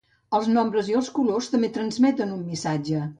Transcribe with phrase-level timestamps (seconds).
[0.37, 3.03] Els nombres i els colors també transmeten un missatge.